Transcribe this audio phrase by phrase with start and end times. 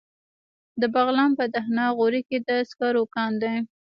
[0.81, 3.55] د بغلان په دهنه غوري کې د سکرو کان دی.